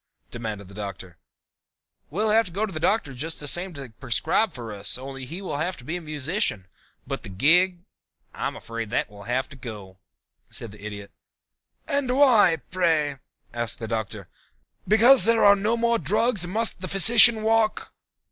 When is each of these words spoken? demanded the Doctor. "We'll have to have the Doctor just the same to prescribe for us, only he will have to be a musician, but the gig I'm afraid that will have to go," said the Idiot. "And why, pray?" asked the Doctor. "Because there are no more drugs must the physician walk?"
demanded 0.31 0.67
the 0.67 0.73
Doctor. 0.73 1.19
"We'll 2.09 2.31
have 2.31 2.51
to 2.51 2.59
have 2.59 2.73
the 2.73 2.79
Doctor 2.79 3.13
just 3.13 3.39
the 3.39 3.47
same 3.47 3.71
to 3.75 3.93
prescribe 3.99 4.51
for 4.51 4.73
us, 4.73 4.97
only 4.97 5.25
he 5.25 5.43
will 5.43 5.57
have 5.57 5.77
to 5.77 5.83
be 5.83 5.95
a 5.95 6.01
musician, 6.01 6.65
but 7.05 7.21
the 7.21 7.29
gig 7.29 7.85
I'm 8.33 8.55
afraid 8.55 8.89
that 8.89 9.11
will 9.11 9.25
have 9.25 9.47
to 9.49 9.55
go," 9.55 9.99
said 10.49 10.71
the 10.71 10.83
Idiot. 10.83 11.11
"And 11.87 12.17
why, 12.17 12.63
pray?" 12.71 13.19
asked 13.53 13.77
the 13.77 13.87
Doctor. 13.87 14.27
"Because 14.87 15.25
there 15.25 15.45
are 15.45 15.55
no 15.55 15.77
more 15.77 15.99
drugs 15.99 16.47
must 16.47 16.81
the 16.81 16.87
physician 16.87 17.43
walk?" 17.43 17.93